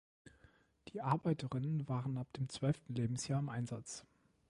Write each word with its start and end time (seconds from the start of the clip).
Die 0.87 1.01
Arbeiterinnen 1.01 1.87
waren 1.87 2.17
ab 2.17 2.33
dem 2.33 2.49
zwölften 2.49 2.95
Lebensjahr 2.95 3.37
im 3.39 3.49
Einsatz. 3.49 4.03